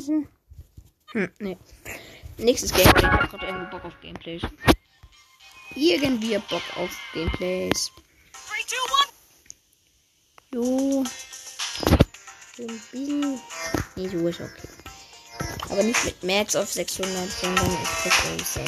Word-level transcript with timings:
Sinn. 0.00 0.28
Hm, 1.12 1.30
nee. 1.38 1.56
Nächstes 2.38 2.72
Gameplay. 2.72 3.00
Ich 3.00 3.06
hab 3.06 3.30
gerade 3.30 3.46
irgendwie 3.46 3.70
Bock 3.70 3.84
auf 3.84 4.00
Gameplays. 4.00 4.42
Irgendwie 5.74 6.38
Bock 6.38 6.62
auf 6.76 6.90
Gameplays. 7.12 7.92
So 10.52 11.04
bisschen. 12.56 13.40
Nee, 13.96 14.08
so 14.08 14.28
ist 14.28 14.40
okay. 14.40 14.68
Aber 15.68 15.82
nicht 15.82 16.04
mit 16.04 16.22
Max 16.22 16.56
auf 16.56 16.72
600, 16.72 17.30
sondern 17.30 17.66
krieg 18.02 18.44
Sam. 18.44 18.64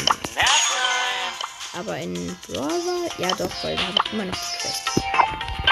Aber 1.75 1.97
in 1.99 2.37
Brawl 2.47 2.71
Ja, 3.19 3.35
doch, 3.35 3.51
weil 3.63 3.77
da 3.77 3.87
habe 3.87 3.99
ich 4.05 4.13
immer 4.13 4.25
noch 4.25 4.35
die 4.35 4.59
Quest. 4.59 4.91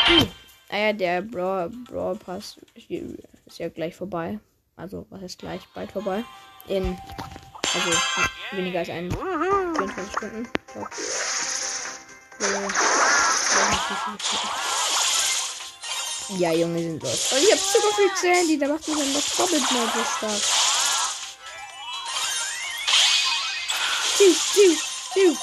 Hm. 0.07 0.29
Naja, 0.71 0.93
der 0.93 1.23
Brawl, 1.23 1.71
Brawl 1.71 2.17
Pass 2.17 2.59
ist 3.47 3.59
ja 3.59 3.69
gleich 3.69 3.95
vorbei. 3.95 4.39
Also, 4.77 5.07
was 5.09 5.23
ist 5.23 5.39
gleich? 5.39 5.67
Bald 5.75 5.91
vorbei. 5.91 6.23
In. 6.67 6.99
Also, 7.75 7.99
weniger 8.53 8.81
als 8.81 8.91
ein 8.91 9.11
24 9.11 10.13
Stunden. 10.13 10.49
Glaub. 10.73 10.89
Ja, 16.39 16.53
Junge, 16.53 16.79
sind 16.81 17.03
los. 17.03 17.33
Und 17.33 17.43
ich 17.43 17.53
hab 17.53 17.59
super 17.59 17.95
viel 17.97 18.11
Sandy, 18.17 18.59
da 18.59 18.69
macht 18.69 18.87
mich 18.87 18.99
dann 18.99 19.13
noch 19.15 19.23
doppelt 19.37 19.73
mal 19.73 19.89
so 19.95 20.05
stark. 20.05 20.43
Tschü, 24.17 24.35
tschü, 24.35 24.77
tschü. 25.15 25.37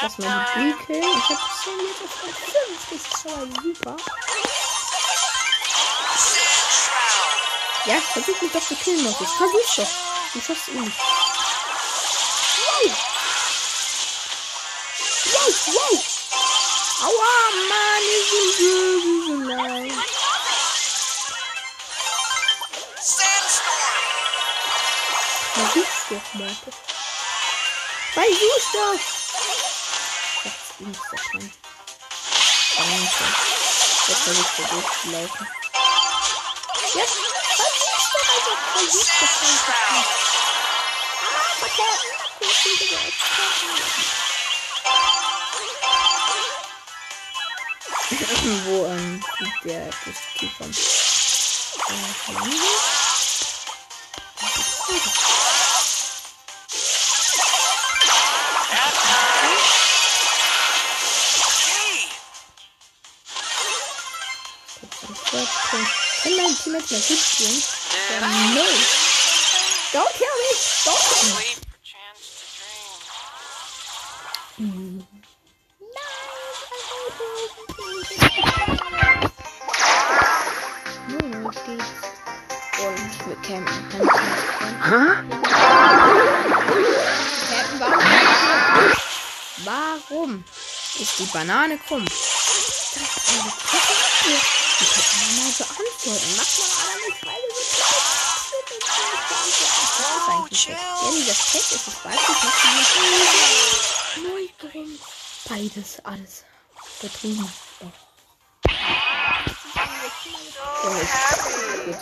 Das 0.00 0.18
war 0.20 0.46
die 0.56 0.74
Kill. 0.86 1.00
Ich 1.00 1.28
hab 1.30 1.40
Sandy 1.64 1.84
jetzt 1.84 2.02
auf 2.04 2.22
Rang 2.22 2.34
5. 2.34 2.90
Das 2.90 3.00
ist 3.00 3.22
schon 3.22 3.48
super. 3.62 3.96
Ja, 7.86 8.00
versuch 8.00 8.40
mich 8.40 8.50
doch 8.50 8.66
zu 8.66 8.74
killen. 8.76 9.06
Ich 9.06 9.28
versuch's 9.28 9.76
doch. 9.76 9.88
Du 10.32 10.40
schaffst 10.40 10.68
ihn. 10.68 10.92
Wow! 12.56 12.92
Wow, 15.32 15.52
wow! 15.66 16.14
Aua, 17.02 17.34
Mann, 17.68 18.04
ihr 18.08 18.24
seid 18.24 18.54
so, 18.56 19.34
leid. 19.50 19.92
Versuch's 25.52 26.02
doch, 26.08 26.28
Marke. 26.34 26.70
Versuch's 28.14 28.68
doch! 28.72 29.02
Das 30.44 30.54
ist 30.80 31.02
so 31.10 31.16
klein. 31.30 31.52
Danke. 32.76 33.24
Jetzt 34.08 34.22
versuchst 34.22 34.58
du 34.58 34.62
durchzulaufen. 34.62 35.46
Jetzt 36.94 37.33
Ich 38.76 38.90
bin 42.64 42.78
gesagt. 42.78 43.14
Wo 48.66 48.86
ähm, 48.86 49.24
der 49.64 49.86
das 49.86 50.16
Typ 50.36 50.50
von. 50.58 50.70
Äh, 50.70 52.14
Kann 66.22 66.36
mein 66.36 66.56
Team 66.56 66.74
jetzt 66.74 66.90
mal 66.92 67.00
gut 67.00 67.18
spielen? 67.18 67.62
No. 68.10 68.66
Don't 69.92 70.12
kill 70.12 70.36
me! 70.42 70.52
Don't 70.84 71.02
kill 71.08 71.30
me! 71.36 71.48
Nein, 81.08 81.30
no, 81.30 81.50
ich 81.50 81.60
gehe. 81.64 81.84
Und 82.84 83.12
wir 83.26 83.36
campen. 83.42 84.08
Campen 84.82 85.44
warum? 89.64 90.04
Warum 90.10 90.44
ist 90.98 91.18
die 91.18 91.24
Banane 91.32 91.78
krumm? 91.78 92.04
Das 92.04 92.14
ist 92.14 92.98
eine 93.28 93.50
Kacke. 93.50 94.34
Die 94.80 94.86
könnte 94.86 95.14
man 95.20 95.30
mal 95.36 95.52
beantworten. 95.58 96.30
Macht 96.36 96.58
man 96.58 96.83
Das 100.66 100.72
ist 100.72 100.78
weg. 100.78 100.78
Ja, 100.78 101.10
dieser 101.10 101.34
Speck 101.34 101.72
ist 101.72 101.86
was 101.86 102.02
du 104.14 104.22
Neugering. 104.22 104.98
Beides, 105.46 106.00
alles. 106.04 106.44
Betrieben. 107.02 107.52
Doch. 107.80 107.88
Oh, 110.84 111.00
ich, 111.00 111.10
gut. 111.84 111.98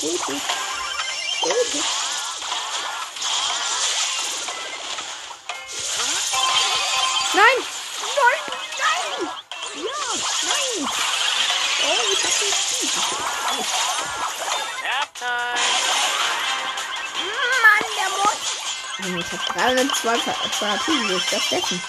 Gut, 0.00 0.26
gut. 0.26 0.42
Gut, 1.40 1.72
gut. 1.72 2.07
Ich 19.20 19.32
hab 19.32 19.54
302 19.54 20.18
Partien, 20.18 21.08
wo 21.08 21.16
ist 21.16 21.32
das 21.32 21.48
dessen? 21.48 21.82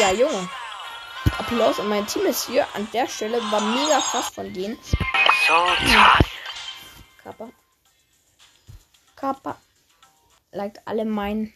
Ja, 0.00 0.12
Junge. 0.12 0.48
Applaus 1.38 1.80
an 1.80 1.88
mein 1.88 2.06
Team 2.06 2.26
ist 2.26 2.46
hier. 2.46 2.68
An 2.74 2.86
der 2.92 3.08
Stelle 3.08 3.40
war 3.50 3.60
mega 3.60 4.00
krass 4.00 4.28
von 4.28 4.52
denen. 4.52 4.78
So 5.46 5.66
tired. 5.78 6.26
Kappa. 7.22 7.48
Kappa. 9.16 9.56
Liked 10.52 10.80
alle 10.86 11.04
mein 11.04 11.52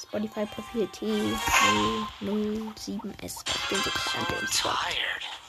Spotify-Profil 0.00 0.88
T007S. 0.94 3.44
Ich 3.46 3.68
bin 3.68 3.82
so 3.82 3.90
und 4.40 4.52
zwar. 4.52 4.78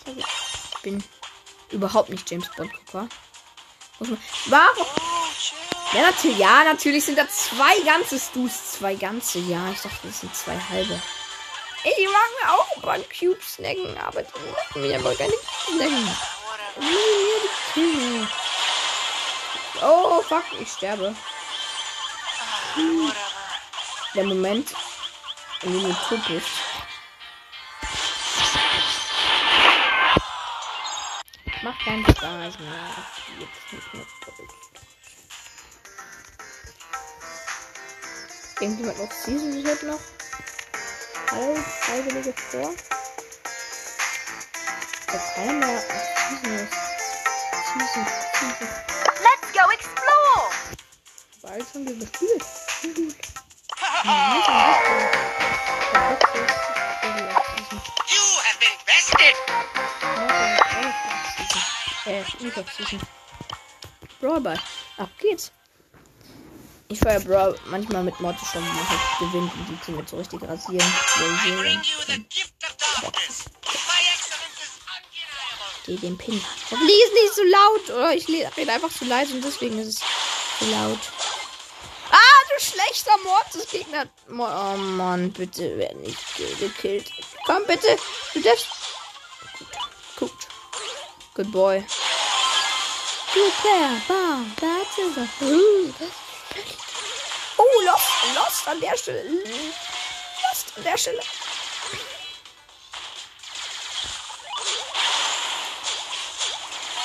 Tired. 0.06 0.18
Ich 0.18 0.82
bin 0.82 1.04
überhaupt 1.70 2.10
nicht 2.10 2.30
James 2.30 2.50
Bond-Gucker. 2.56 3.08
Warum? 4.48 4.88
Ja, 5.94 6.04
natürlich, 6.04 6.38
ja, 6.38 6.64
natürlich 6.64 7.04
sind 7.04 7.18
da 7.18 7.28
zwei 7.28 7.78
ganze 7.82 8.18
Stus. 8.18 8.72
Zwei 8.72 8.96
ganze, 8.96 9.40
ja. 9.40 9.72
Ich 9.72 9.82
dachte, 9.82 10.08
das 10.08 10.22
sind 10.22 10.34
zwei 10.34 10.58
halbe. 10.58 11.02
Ey, 11.84 11.94
die 11.98 12.06
machen 12.06 12.32
mir 12.42 12.52
auch 12.54 12.76
ein 12.76 12.82
paar 12.82 13.00
Cube 13.00 13.42
snacken, 13.44 13.98
aber 13.98 14.22
die 14.24 14.52
machen 14.52 14.82
mir 14.82 15.00
aber 15.00 15.16
keine 15.16 15.34
snacken. 15.68 16.18
Oh, 19.82 20.22
fuck, 20.22 20.44
ich 20.60 20.72
sterbe. 20.72 21.14
Der 24.16 24.24
Moment, 24.24 24.74
in 25.64 25.74
dem 25.74 25.84
du 25.84 25.94
tot 26.08 26.26
bist. 26.28 26.48
Macht 31.64 31.80
keinen 31.84 32.06
Spaß 32.06 32.60
mehr. 32.60 32.90
Jetzt 33.40 33.74
nicht 33.74 33.94
mehr 33.94 34.06
doppelt. 34.26 34.71
Irgendjemand 38.62 39.00
noch 39.00 39.12
Season 39.12 39.54
Hit 39.54 39.82
noch? 39.82 40.00
Alle 41.32 41.56
Freiwillige 41.56 42.32
vor? 42.52 42.72
Da 45.08 45.18
keiner 45.34 45.54
mehr 45.54 45.82
Season. 46.30 46.68
Season, 47.74 48.06
Season. 48.34 48.68
Let's 49.24 49.52
go 49.52 49.72
explore! 49.72 50.52
Haben 51.74 51.88
wir 51.88 51.96
gespielt. 51.96 52.44
Gut. 52.84 53.16
You 58.08 58.24
have 58.44 58.60
been 58.60 58.78
bested. 58.86 59.36
Äh, 62.06 62.24
Season. 62.78 63.02
Brawlball. 64.20 64.60
Ab 64.98 65.10
geht's. 65.20 65.52
Ich 66.92 67.00
feiere 67.00 67.22
Brawl 67.22 67.58
manchmal 67.68 68.04
mit 68.04 68.16
schon, 68.18 68.28
wo 68.28 68.90
halt 68.90 69.20
gewinnt 69.20 69.54
und 69.54 69.66
die 69.70 69.78
Team 69.86 69.98
so 70.10 70.18
richtig 70.18 70.42
rasieren. 70.44 70.94
Die 75.88 75.96
den 75.96 76.18
Pin. 76.18 76.44
Doch 76.70 76.80
lies 76.82 77.14
nicht 77.14 77.34
so 77.34 77.44
laut, 77.44 77.90
oder? 77.92 78.14
Ich 78.14 78.28
le- 78.28 78.52
rede 78.58 78.74
einfach 78.74 78.92
zu 78.92 79.06
leise 79.06 79.34
und 79.34 79.44
deswegen 79.44 79.80
ist 79.80 79.88
es 79.88 79.96
zu 80.60 80.66
laut. 80.70 81.00
Ah, 82.12 82.18
du 82.50 82.64
schlechter 82.64 83.12
Mord 83.24 83.54
des 83.54 83.68
Gegner. 83.70 84.06
Mo- 84.28 84.46
Oh 84.48 84.76
Mann, 84.78 85.32
bitte 85.32 85.78
werd 85.78 85.96
nicht 85.96 86.20
gekillt. 86.60 87.10
Komm 87.46 87.66
bitte. 87.68 87.98
Du 88.34 88.42
darfst. 88.42 88.68
Gut. 90.18 90.32
Good 91.36 91.52
boy. 91.54 91.84
Good 93.34 93.54
player. 93.62 94.02
Bam. 94.10 94.52
That's 94.60 94.98
it. 94.98 95.30
Oh, 95.42 96.06
Lost. 98.36 98.36
Lost 98.36 98.68
an 98.68 98.80
der 98.80 98.98
Stelle. 98.98 99.24
Lost 99.24 100.74
an 100.78 100.84
der 100.84 100.98
Stelle. 100.98 101.22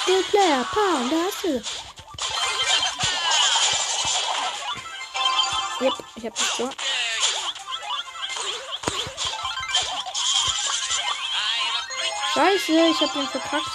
Good 0.07 0.25
player. 0.27 0.67
That's 1.11 1.45
it. 1.45 1.67
Yep, 5.81 5.93
ich 6.17 6.25
hab 6.25 6.35
das 6.35 6.57
so. 6.57 6.71
Scheiße, 12.35 12.73
ich 12.73 13.01
hab 13.01 13.13
den 13.13 13.29
verkackt. 13.29 13.67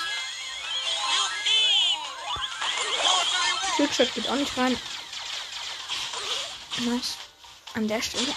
Trickshot 3.76 4.14
geht 4.14 4.30
auch 4.30 4.36
nicht 4.36 4.58
rein. 4.58 4.80
Nice. 6.86 7.16
An 7.76 7.88
der 7.88 8.02
Stelle. 8.02 8.34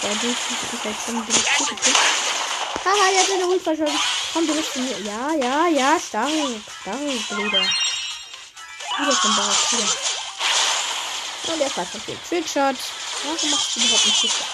Zwei 0.00 0.14
Durchschnitte 0.14 0.66
gekriegt. 0.70 1.96
Haha, 2.84 3.10
der 3.10 3.20
hat 3.20 3.26
seine 3.26 3.46
Hund 3.46 3.62
verschossen. 3.62 3.98
Komm, 4.32 4.46
du 4.46 4.54
bist 4.54 4.76
mir. 4.76 4.98
Ja, 5.00 5.32
ja, 5.32 5.66
ja, 5.66 5.98
stark. 5.98 6.30
Stark, 6.82 6.98
Bruder. 7.28 7.66
Wieder 8.98 9.12
vom 9.12 9.36
Barracuda. 9.36 9.88
Und 11.48 11.60
der 11.60 11.70
fast 11.70 11.94
den 11.94 12.18
Trickshot. 12.28 12.76
Warum 13.24 13.50
machst 13.50 13.76
du 13.76 13.80
überhaupt 13.80 14.04
einen 14.04 14.14
Trickshot? 14.14 14.46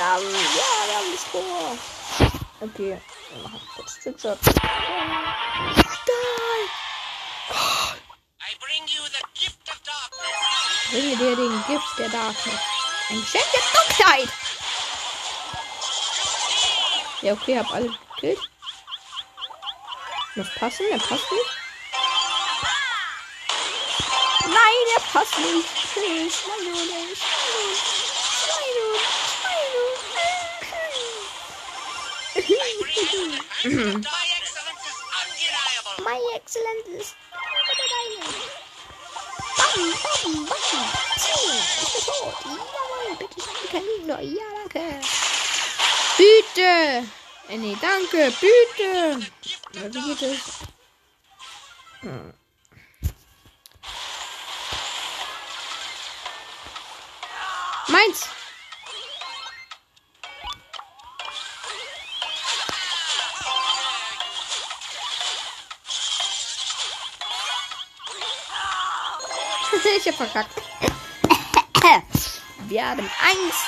Haben, 0.00 0.24
ja, 0.24 0.70
wir 0.86 0.96
haben 0.96 1.12
das 1.12 1.24
Tor. 1.30 1.78
Okay, 2.60 3.00
wir 3.30 3.42
machen 3.42 3.60
kurz 3.74 3.98
Trickshot. 4.00 4.38
Stahl! 4.38 4.62
I 8.40 8.54
bring 8.60 8.86
you 8.86 9.02
the 9.06 9.22
gift 9.34 9.68
of 9.68 9.80
darkness. 9.84 10.90
Bringe 10.90 11.16
dir 11.16 11.36
den 11.36 11.64
Gift 11.66 11.98
der 11.98 12.08
Darkness. 12.08 12.60
Ein 13.08 13.20
Geschenk 13.20 13.44
der 13.52 13.62
Dunkelheit! 13.80 14.28
Ja, 17.22 17.32
okay, 17.32 17.58
hab 17.58 17.72
alle 17.72 17.90
gekillt. 18.14 18.40
Muss 20.34 20.50
passen, 20.54 20.86
der 20.90 20.98
passt 20.98 21.32
nicht. 21.32 21.50
Nein, 24.42 24.86
der 24.94 25.02
passt 25.12 25.38
nicht. 25.38 25.68
Okay, 25.96 26.30
Schneide 26.30 26.70
nicht. 26.70 27.22
My 27.56 28.05
My 36.02 36.18
Excellence 36.34 36.88
ist 36.98 37.14
Bam, 39.56 39.92
bam, 40.02 40.46
bam. 40.46 40.56
Zieh, 41.18 41.56
ich 41.82 41.92
bin 41.92 42.02
tot. 42.06 42.36
Jawohl, 42.44 43.16
bitte 43.18 43.38
schön, 43.40 43.64
Kanone. 43.70 44.22
Ja, 44.24 44.44
danke. 44.72 45.00
Bitte. 46.16 46.70
Äh, 47.48 47.58
nee, 47.58 47.76
danke, 47.80 48.32
bitte. 48.40 49.20
Na, 49.74 49.82
wie 49.92 50.14
geht 50.14 50.22
es? 50.22 50.40
Hm. 52.00 52.32
Meins. 57.88 58.28
Ich 70.10 70.16
verkackt. 70.16 70.62
Wir 72.68 72.88
haben 72.88 72.98
1 72.98 73.08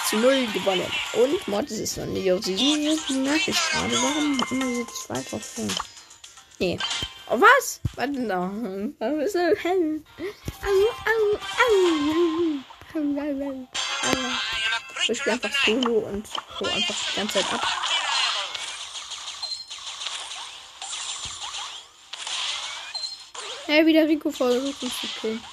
zu 0.09 0.17
0 0.17 0.47
gewonnen. 0.53 0.87
Und 1.13 1.47
Mortis 1.49 1.79
ist 1.79 1.99
noch 1.99 2.07
nicht 2.07 2.33
auf 2.33 2.43
sie. 2.43 2.99
Merke 3.11 3.51
ich 3.51 3.71
gerade. 3.71 3.93
Warum 3.93 4.43
immer 4.51 4.75
so 4.75 4.85
zwei 4.85 5.21
drauf 5.23 5.45
vorne? 5.45 5.75
Nee. 6.59 6.79
Oh, 7.31 7.41
was? 7.41 7.81
Warte 7.95 8.21
noch. 8.21 8.51
Was 8.99 9.35
ist 9.35 9.35
denn? 9.35 10.05
Au, 10.63 10.69
au, 11.07 11.39
au. 11.63 11.79
Au, 12.95 13.69
Ich 15.09 15.19
spiele 15.19 15.35
einfach. 15.35 15.51
Solo 15.65 15.99
und 15.99 16.27
hau 16.59 16.67
einfach 16.67 16.97
die 17.13 17.17
ganze 17.17 17.35
Zeit 17.35 17.53
ab. 17.53 17.67
Hey, 23.67 23.87
wieder 23.87 24.09
Rico 24.09 24.31
versucht 24.31 24.83
uns 24.83 25.01
zu 25.01 25.07
killen. 25.21 25.45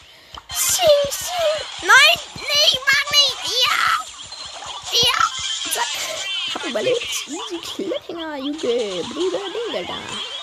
Sing. 1.09 1.57
Nein, 1.81 2.19
nee, 2.35 2.79
mach 2.85 3.07
nicht. 3.11 3.37
Ja. 3.65 3.77
Ja. 5.05 5.17
Zack. 5.73 5.93
Hab 6.53 6.63
überlebt. 6.65 7.27
Easy 7.27 7.57
Clippinger, 7.59 8.37
Junge. 8.37 9.03
Bruder 9.13 9.45
Dinge 9.53 9.85
da. 9.87 9.99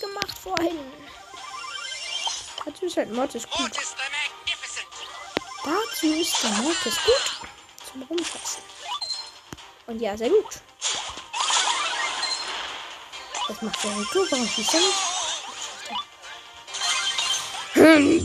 Gemacht 0.00 0.38
vorhin. 0.38 0.78
Dazu 2.64 2.86
ist 2.86 2.96
halt 2.96 3.12
Mortis 3.12 3.48
gut. 3.48 3.70
Dazu 5.64 6.06
ist 6.06 6.42
der 6.42 6.50
Mortis 6.50 6.96
gut 7.04 7.48
zum 7.90 8.02
Rumfassen. 8.02 8.62
Und 9.86 10.00
ja, 10.00 10.16
sehr 10.16 10.28
gut. 10.28 10.60
Das 13.48 13.62
macht 13.62 13.84
der 13.84 13.90
Rico. 13.92 14.26
Warum 14.30 14.48
schießt 14.48 14.74
er 14.74 14.80
nicht? 14.80 14.96
Hm. 17.74 18.22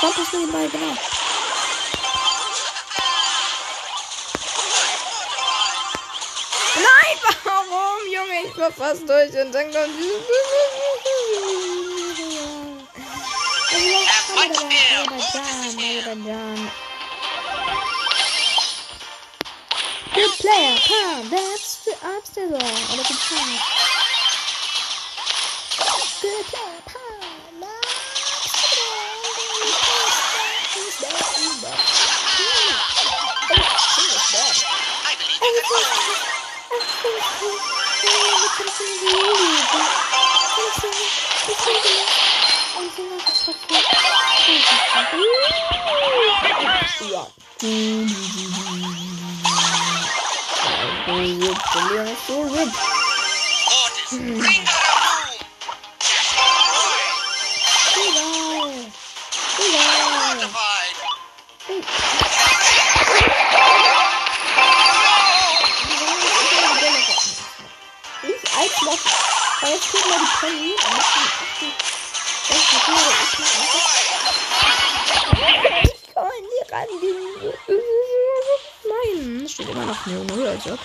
Kommt 0.00 0.18
es 0.18 0.32
nebenbei, 0.32 0.66
genau. 0.66 0.96
Nein, 6.74 7.18
warum, 7.44 8.12
Junge? 8.12 8.50
Ich 8.50 8.56
war 8.58 8.72
fast 8.72 9.08
durch 9.08 9.32
und 9.40 9.52
dann 9.52 9.72
kommt 9.72 9.96
dieses. 9.96 10.48
Good 20.18 20.34
player, 20.40 20.74
come, 20.82 21.30
that's 21.30 21.84
the 21.84 21.92
oder 21.94 23.04
good 23.06 23.22
player. 23.28 23.60
Good 26.20 26.44
player, 26.46 26.82
come, 26.86 27.62
I 35.04 35.14
believe 35.18 35.40
you 35.40 35.52
can 35.54 35.70
follow. 35.70 36.38
Ja. 40.12 40.17
So 52.26 52.42
RIP. 52.42 52.72
Doom. 54.10 54.40
Egal. 57.98 58.72
Egal. 59.58 60.48
Fortified. 60.48 60.96
Ich 68.22 68.56
als 68.56 68.82
Mob. 68.82 68.98
Weil 69.60 69.72
jetzt 69.72 69.88
guck 69.90 70.08
mal 70.10 70.18
die 70.18 70.26
Penny. 70.40 70.74
die 71.60 71.66
ich 71.66 71.74
Ich 75.80 76.14
kann 76.14 76.30
nie 76.40 76.72
ran. 76.72 76.88
die- 77.02 77.38
Nein, 78.88 79.48
steht 79.48 79.68
immer 79.68 79.84
noch 79.86 80.06
0-0, 80.06 80.46
also. 80.48 80.78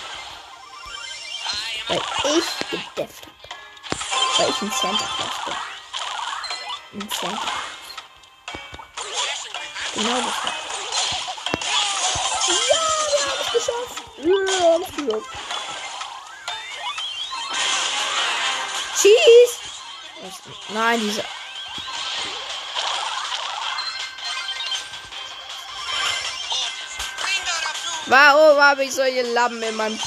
Weil 1.88 2.00
ich 2.24 2.70
gedefft 2.70 3.26
hab. 3.26 4.38
Weil 4.38 4.50
ich 4.50 4.62
ein 4.62 4.72
Santa 4.72 5.06
Claus 5.16 5.36
bin. 5.44 7.00
Ein 7.00 7.08
Santa. 7.10 7.52
Genau 9.94 10.16
das 10.16 10.44
war. 10.44 10.54
Ja, 12.46 12.54
wir 13.10 13.24
haben 13.26 13.40
es 13.40 13.52
geschafft. 13.52 13.96
Wir 14.16 14.72
haben 14.72 14.82
es 14.82 14.90
geschafft. 14.96 15.44
Was? 20.24 20.40
Nein, 20.70 21.00
diese. 21.00 21.24
Warum 28.06 28.60
habe 28.60 28.84
ich 28.84 28.94
solche 28.94 29.22
Lappen 29.22 29.62
in 29.62 29.76
meinem. 29.76 29.98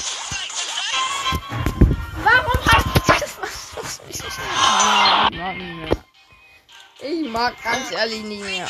Mann, 5.48 5.88
ja. 5.88 7.08
Ich 7.08 7.28
mag 7.28 7.54
ganz 7.62 7.90
ehrlich 7.92 8.22
nicht 8.22 8.42
mehr. 8.42 8.68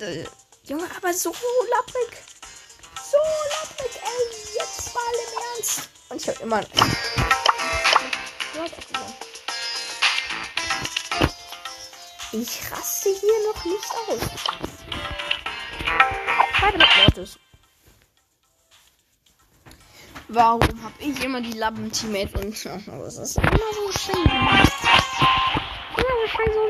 Äh, 0.00 0.24
Junge, 0.64 0.84
aber 0.96 1.12
so 1.12 1.30
lapprig. 1.30 2.22
So 3.10 3.18
lapprig, 3.50 4.00
ey. 4.02 4.58
Jetzt 4.58 4.94
mal 4.94 5.02
im 5.24 5.56
Ernst. 5.56 5.88
Und 6.08 6.20
ich 6.20 6.28
hab 6.28 6.40
immer. 6.40 6.60
Ich 12.30 12.70
raste 12.70 13.08
hier 13.08 13.52
noch 13.52 13.64
nicht 13.64 13.90
aus. 14.06 14.20
Weiter 16.60 16.78
mit 16.78 16.96
Mortis. 16.96 17.38
Warum 20.28 20.84
hab 20.84 20.92
ich 21.00 21.24
immer 21.24 21.40
die 21.40 21.52
Lappen-Teammates 21.52 22.66
und 22.66 22.86
das 22.86 23.16
ist 23.16 23.38
immer 23.38 23.72
so 23.74 23.98
schön. 23.98 24.87
Immer 26.28 26.36
so 26.36 26.36
schön 26.36 26.52
so 26.52 26.60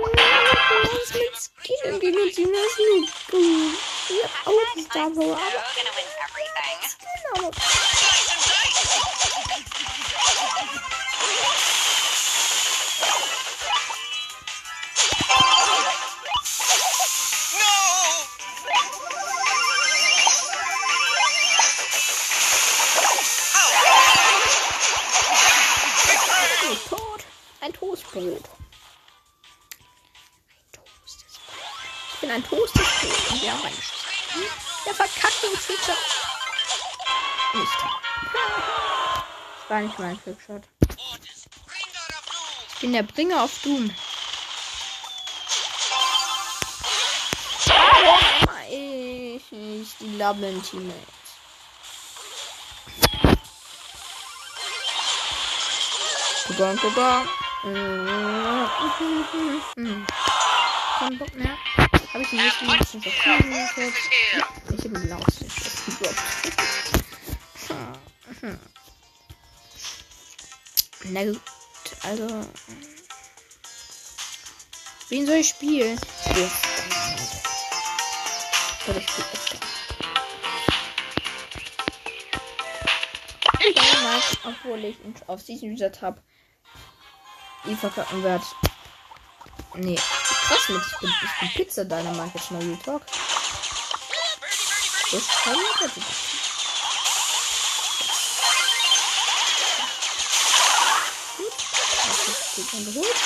was 0.92 1.14
mit 1.14 1.34
Skin 1.64 2.00
gegen 2.00 2.18
uns 2.18 2.34
Team 2.34 2.52
ist 2.54 2.78
nur 2.78 3.40
gut. 3.40 3.78
Ja, 4.08 4.26
auch 4.44 4.76
ist 4.76 4.94
da 4.94 5.10
so, 5.12 5.20
aber 5.22 5.32
You're 5.32 5.74
gonna 5.74 5.92
win 5.96 6.04
everything. 6.22 6.78
genau. 7.34 7.50
Oh, 26.70 26.96
tot. 26.96 27.24
Ein 27.60 27.72
Toastbrot. 27.72 28.57
Ich 32.28 32.34
bin 32.34 32.42
ein 32.42 32.50
Toastesbrot 32.50 33.30
und 33.30 33.40
wir 33.40 33.50
haben 33.50 33.62
reingeschossen. 33.62 34.10
Der 34.84 34.94
verkackte 34.94 35.46
Trickshot. 35.46 35.96
Nicht. 37.54 37.72
Das 39.62 39.70
war 39.70 39.80
nicht 39.80 39.98
mein 39.98 40.22
Trickshot. 40.22 40.62
Ich 42.68 42.74
bin 42.80 42.92
der 42.92 43.04
Bringer 43.04 43.44
auf 43.44 43.62
Doom. 43.62 43.90
Ich 48.68 49.50
nicht 49.50 50.00
die 50.00 50.16
Lappen 50.18 50.62
Teammates? 50.62 50.98
Gugang, 56.46 56.76
gugang. 56.76 57.26
Kein 60.98 61.18
Bock 61.18 61.34
mehr. 61.34 61.56
Habe 62.12 62.22
ich 62.24 62.32
nicht 62.32 62.62
ein 62.62 62.78
bisschen 62.78 63.02
verkaufen 63.02 63.52
jetzt? 63.52 63.78
Ich 64.70 64.84
habe 64.84 64.96
einen 64.96 65.08
Lausstift 65.08 65.86
gedroppt. 65.86 66.18
Na 71.04 71.24
gut, 71.24 71.40
also. 72.02 72.46
Wen 75.10 75.26
soll 75.26 75.36
ich 75.36 75.48
spielen? 75.48 76.00
Ja. 76.26 76.50
Oder 78.86 78.98
ich 78.98 79.08
spiele 79.08 79.26
Edgar. 79.32 79.60
Damals, 83.74 84.38
obwohl 84.44 84.84
ich 84.84 84.96
auf 85.26 85.40
Season 85.40 85.70
Reset 85.70 86.00
habe, 86.02 86.22
ihn 87.64 87.76
verkacken 87.76 88.22
werde. 88.22 88.44
Nee, 89.74 89.98
krass 90.48 90.68
mit, 90.70 90.82
ich 90.82 90.98
bin, 90.98 91.10
ich 91.10 91.40
bin 91.40 91.48
Pizza 91.66 91.84
Dynamite 91.84 92.30
jetzt 92.34 92.50
mal 92.50 92.62
Real 92.62 92.78
Talk. 92.84 93.02
Das 95.10 95.22
kann 95.42 95.54
ich 95.54 95.96
nicht. 95.96 96.06
Gut, 101.36 101.52
das 102.06 102.28
ist 102.28 102.56
gut 102.56 102.74
angeholt. 102.74 103.16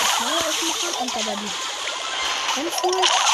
Das 0.00 0.20
neue 0.20 0.38
aufmachen 0.38 0.90
und 1.00 1.10
dabei 1.14 1.34
die 1.36 2.60
Handschuhe. 2.60 3.27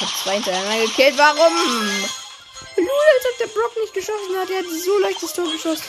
Ich 0.00 0.06
hab 0.06 0.16
zwei 0.22 0.34
hintereinander 0.34 0.86
gekillt. 0.86 1.18
Warum? 1.18 1.54
Lul, 2.76 2.86
als 2.86 3.26
ob 3.30 3.38
der 3.38 3.46
Brock 3.48 3.76
nicht 3.76 3.92
geschossen 3.92 4.38
hat. 4.38 4.48
Er 4.48 4.58
hat 4.60 4.66
so 4.66 4.98
leicht 4.98 5.22
das 5.22 5.34
Tor 5.34 5.44
geschossen. 5.50 5.84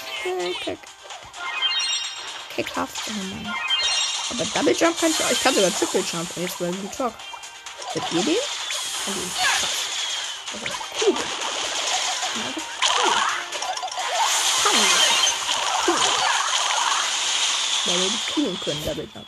Keck. 0.60 0.78
Keckhaft. 2.54 3.04
Oh 3.08 3.12
Mann. 3.12 3.56
Aber 4.32 4.46
Double 4.46 4.76
Jump 4.76 5.00
kann 5.00 5.12
ich 5.12 5.24
auch. 5.24 5.32
Ich 5.32 5.42
kann 5.42 5.56
sogar 5.56 5.72
Triple 5.78 6.02
Jump. 6.12 6.30
Jetzt 6.36 6.60
bei 6.60 6.68
Blue 6.72 6.92
Talk. 6.92 7.14
Seht 7.94 8.04
ihr 8.12 8.24
den? 8.24 8.36
Cool. 11.00 11.16
Weil 17.86 18.00
wir 18.00 18.10
die 18.10 18.34
coolen 18.34 18.60
können, 18.62 18.86
Double 18.86 19.10
Jump. 19.14 19.28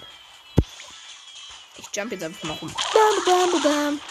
Ich 1.78 1.86
jump 1.96 2.12
jetzt 2.12 2.24
einfach 2.24 2.44
mal 2.44 2.58
rum. 2.62 2.76
Bam, 2.94 3.26
bam, 3.26 3.62
bam. 3.62 4.02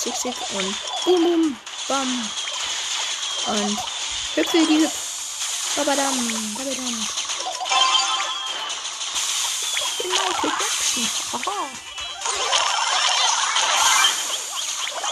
Zick, 0.00 0.16
zick 0.16 0.34
und 0.54 0.74
bum, 1.04 1.22
bum, 1.22 1.56
bam. 1.86 2.30
Und 3.48 3.78
hüpfel 4.34 4.66
die 4.66 4.78
hüpf. 4.78 5.76
Babadam, 5.76 6.54
babadam. 6.56 7.06
Michael 10.08 10.52
Jackson. 10.58 11.06
Aha. 11.34 11.68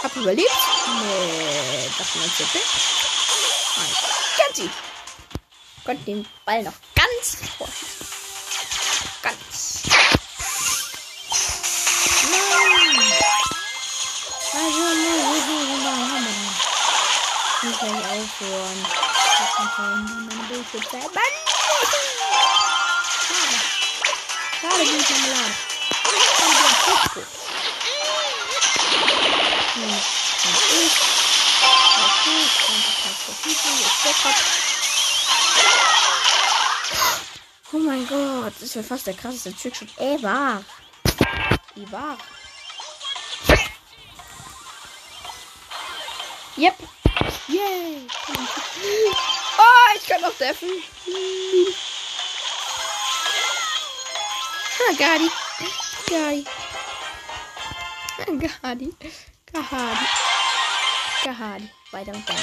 Hab 0.01 0.15
überlebt? 0.15 0.49
Nee, 0.49 1.89
das. 1.95 2.07
Nein. 3.77 3.95
Ganz 4.37 4.57
sie. 4.57 4.69
Konnte 5.85 6.03
den 6.05 6.25
Ball 6.45 6.63
noch 6.63 6.73
Will 17.69 17.77
gleich 17.77 17.93
aufhören. 17.93 18.79
Ich 18.81 19.53
kann 19.55 19.69
schon 19.75 20.25
meine 20.25 20.43
Bildschirmzeit. 20.47 21.13
Mann! 21.13 21.33
Schade. 23.27 23.57
Schade, 24.59 24.83
bin 24.85 24.99
ich 24.99 25.09
am 25.13 25.23
Laden. 25.29 25.55
Und 26.45 26.57
der. 26.59 27.23
Hm. 29.75 29.83
Und 29.83 30.59
ich. 30.81 30.95
Okay, 31.99 32.41
und 32.69 32.81
ich 32.89 32.97
kann 33.03 33.15
verfügen. 33.25 33.77
Bock 34.03 34.19
hab. 34.23 34.37
Oh 37.71 37.77
mein 37.77 38.03
Gott, 38.07 38.53
das 38.59 38.73
wäre 38.73 38.85
fast 38.85 39.05
der 39.05 39.13
krasseste 39.13 39.55
Trickshot 39.55 39.95
ever. 39.99 40.63
War? 41.91 42.17
Yep. 46.57 46.98
Yay. 47.49 48.07
Oh, 49.57 49.95
ich 49.95 50.07
kann 50.07 50.21
noch 50.21 50.37
deffen. 50.37 50.69
Ah, 54.79 54.93
Gadi. 54.97 55.29
Gadi. 56.07 56.45
Gadi. 58.61 58.93
Gadi. 59.51 59.69
Hardy. 61.39 61.69
Weiter 61.91 62.11
und 62.11 62.29
weiter. 62.29 62.39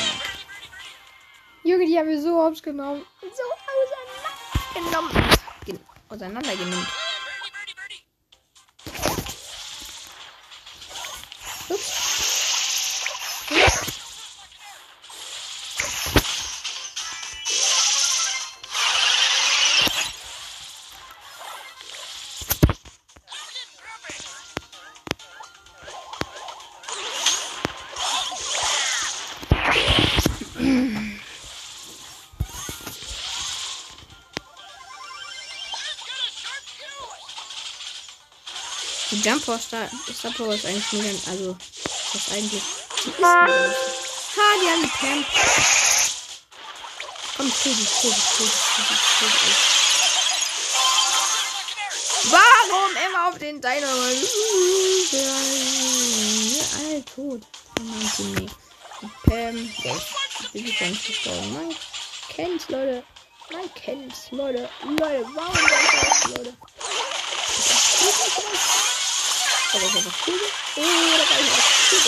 Junge, 1.63 1.87
die 1.87 1.99
haben 1.99 2.09
wir 2.09 2.21
so 2.21 2.37
hops 2.43 2.63
genommen. 2.63 3.07
So 3.21 3.43
auseinandergenommen. 4.83 5.39
Gen 5.65 5.81
auseinandergenommen. 6.09 7.06
Die 39.37 39.43
Jump 39.43 39.45
Poster 39.45 39.91
ist 40.09 40.25
eigentlich 40.65 40.93
mega. 40.93 41.31
Also, 41.31 41.57
das 42.15 42.33
eigentlich. 42.33 42.63
Die. 43.05 43.11
Ha, 43.23 43.47
die 44.63 44.69
haben 44.71 44.83
die 44.83 44.89
Pam. 44.89 45.25
Komm, 47.37 47.47
die, 47.47 47.53
kill 47.53 47.75
die, 47.75 47.85
kill 47.97 48.15
die. 49.29 49.55
Warum 52.31 52.93
immer 53.07 53.29
auf 53.29 53.39
den 53.39 53.61
Dino? 53.61 53.87
Alle 56.79 57.05
tot. 57.05 57.43
Oh 57.79 57.83
mein 57.83 58.11
Teammate. 58.17 58.57
Die 59.03 59.11
Pam. 59.29 59.57
Der 59.85 59.97
ist 59.97 60.55
wirklich 60.55 60.79
ganz 60.79 61.05
gestorben. 61.05 61.53
Man 61.53 61.77
kennt's, 62.31 62.69
Leute. 62.71 63.03
Man 63.53 63.75
kennt's, 63.75 64.31
Leute. 64.31 64.71
Leute, 64.83 65.27
warum 65.35 65.69
das, 65.93 66.25
Leute? 66.25 66.57
Aber 69.73 69.85
ich 69.85 69.97
einfach 69.97 70.27
cool 70.27 70.39
bin. 70.39 70.85
Oder 70.85 71.25
weil 71.31 71.45
ich 71.45 71.53
einfach 71.53 71.75
cool. 71.93 72.01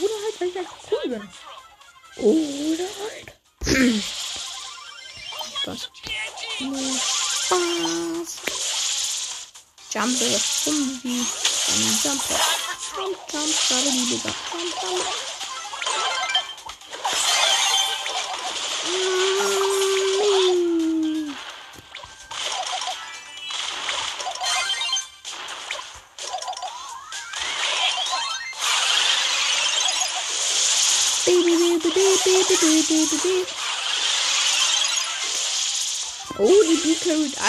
Oder 0.00 0.16
halt, 0.24 0.36
weil 0.40 0.48
ich 0.48 0.58
einfach 0.58 0.78
cool 0.90 1.06
bin. 1.08 1.22
Oder 2.16 2.88
halt. 3.00 3.28
Spaß. 5.62 5.90
Spaß. 7.46 8.52
Jumpe, 9.94 10.40
Zumbi, 10.64 11.26
dann 11.66 11.82
Jumper. 12.02 12.40
Jump, 12.96 13.16
jump, 13.30 13.52
gerade 13.68 13.90
die 13.90 14.06
Digga. 14.06 14.30
Jump, 14.52 14.72
jump. 14.82 15.00
Mm. 15.00 15.31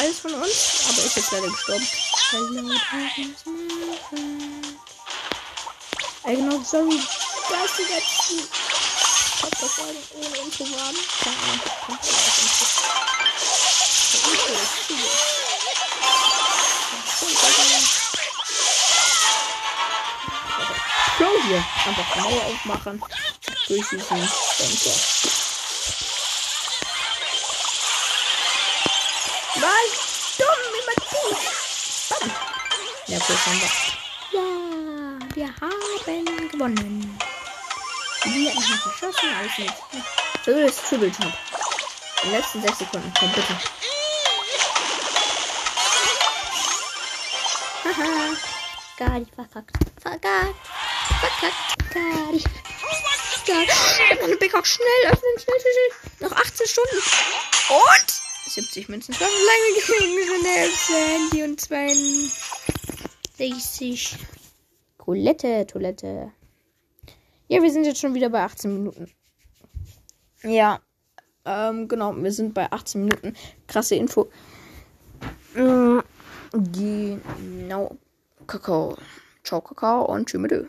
Alles 0.03 0.19
von 0.19 0.33
uns, 0.33 0.85
aber 0.89 1.05
ist 1.05 1.15
jetzt 1.15 1.31
leider 1.31 1.47
gestorben. 1.47 1.87
Ey, 6.25 6.35
genau, 6.35 6.61
sorry, 6.63 6.99
dass 7.49 7.75
die 7.77 7.83
letzten 7.83 8.49
Podcast-Folgen 9.41 10.03
ohne 10.15 10.37
Info 10.37 10.63
waren. 10.65 10.95
Keine 11.23 11.37
Ahnung. 11.37 11.59
Pro 21.17 21.25
hier. 21.47 21.63
Einfach 21.85 22.15
Mauer 22.15 22.45
aufmachen. 22.45 23.03
Durch 23.67 23.89
diesen 23.89 23.99
Sensor. 23.99 25.32
Gut, 33.25 33.37
haben 33.45 33.61
wir. 33.61 33.69
Ja, 34.33 34.47
wir 35.33 35.47
haben 35.61 36.49
gewonnen. 36.49 37.19
Wir 38.23 38.51
haben 38.53 38.81
geschossen, 38.83 39.29
alles. 39.37 39.53
So 40.45 40.51
ist 40.51 40.79
Triple 40.89 41.07
Jump. 41.07 41.33
Den 42.21 42.31
letzten 42.31 42.61
6 42.61 42.79
Sekunden. 42.79 43.13
Komm, 43.17 43.31
bitte. 43.31 43.57
Haha. 47.85 48.35
Gadi 48.97 49.27
verkackt. 49.35 49.71
Verkackt. 50.01 50.55
Verkackt. 51.19 51.93
Gadi. 51.93 52.43
Gadi. 53.45 53.63
Ich 53.63 54.11
hab 54.11 54.21
meine 54.21 54.35
Big 54.35 54.51
Schnell 54.51 55.03
öffnen. 55.05 55.35
Schnell, 55.37 55.59
schnell, 55.61 55.73
schnell. 55.73 56.29
Noch 56.29 56.37
18 56.37 56.67
Stunden. 56.67 56.97
Und 57.69 58.09
70 58.47 58.89
Münzen. 58.89 59.15
War 59.19 59.29
lange 59.29 59.71
gegen 59.87 60.45
Handy 60.89 61.43
und 61.43 61.61
62. 63.37 64.17
Toilette, 64.97 65.65
Toilette. 65.67 66.31
Ja, 67.47 67.61
wir 67.61 67.71
sind 67.71 67.85
jetzt 67.85 67.99
schon 67.99 68.13
wieder 68.13 68.29
bei 68.29 68.43
18 68.43 68.73
Minuten. 68.73 69.11
Ja, 70.43 70.79
ähm, 71.45 71.87
genau, 71.87 72.15
wir 72.15 72.31
sind 72.31 72.53
bei 72.53 72.71
18 72.71 73.05
Minuten. 73.05 73.35
Krasse 73.67 73.95
Info. 73.95 74.29
Mm, 75.55 75.99
Genau. 76.53 77.97
Kakao. 78.45 78.95
Ciao, 79.43 79.61
Kakao 79.61 80.05
und 80.05 80.29
tschüss. 80.29 80.67